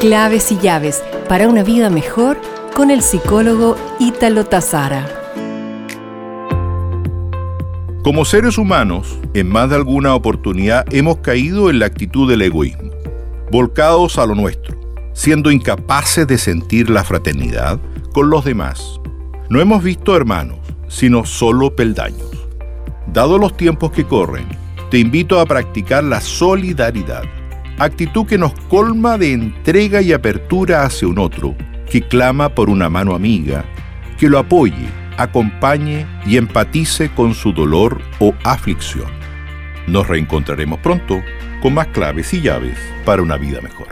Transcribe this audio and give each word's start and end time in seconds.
Claves 0.00 0.50
y 0.50 0.56
llaves 0.56 1.04
para 1.28 1.46
una 1.46 1.62
vida 1.62 1.90
mejor 1.90 2.40
con 2.74 2.90
el 2.90 3.02
psicólogo 3.02 3.76
Ítalo 3.98 4.46
Tazara. 4.46 5.06
Como 8.02 8.24
seres 8.24 8.56
humanos, 8.56 9.18
en 9.34 9.50
más 9.50 9.68
de 9.68 9.76
alguna 9.76 10.14
oportunidad 10.14 10.86
hemos 10.90 11.18
caído 11.18 11.68
en 11.68 11.80
la 11.80 11.84
actitud 11.84 12.30
del 12.30 12.40
egoísmo, 12.40 12.92
volcados 13.50 14.16
a 14.16 14.24
lo 14.24 14.34
nuestro, 14.34 14.74
siendo 15.12 15.50
incapaces 15.50 16.26
de 16.26 16.38
sentir 16.38 16.88
la 16.88 17.04
fraternidad 17.04 17.78
con 18.14 18.30
los 18.30 18.46
demás. 18.46 18.98
No 19.50 19.60
hemos 19.60 19.84
visto 19.84 20.16
hermanos, 20.16 20.60
sino 20.88 21.26
solo 21.26 21.76
peldaños. 21.76 22.30
Dado 23.12 23.36
los 23.36 23.54
tiempos 23.54 23.90
que 23.90 24.06
corren, 24.06 24.46
te 24.90 24.96
invito 24.96 25.38
a 25.38 25.44
practicar 25.44 26.04
la 26.04 26.22
solidaridad, 26.22 27.24
actitud 27.80 28.26
que 28.26 28.36
nos 28.36 28.52
colma 28.68 29.16
de 29.16 29.32
entrega 29.32 30.02
y 30.02 30.12
apertura 30.12 30.84
hacia 30.84 31.08
un 31.08 31.18
otro, 31.18 31.56
que 31.90 32.02
clama 32.02 32.50
por 32.50 32.68
una 32.68 32.90
mano 32.90 33.14
amiga, 33.14 33.64
que 34.18 34.28
lo 34.28 34.38
apoye, 34.38 34.86
acompañe 35.16 36.06
y 36.26 36.36
empatice 36.36 37.10
con 37.14 37.32
su 37.34 37.52
dolor 37.52 38.02
o 38.18 38.34
aflicción. 38.44 39.10
Nos 39.86 40.06
reencontraremos 40.06 40.78
pronto 40.80 41.22
con 41.62 41.72
más 41.72 41.86
claves 41.88 42.34
y 42.34 42.42
llaves 42.42 42.78
para 43.06 43.22
una 43.22 43.38
vida 43.38 43.62
mejor. 43.62 43.88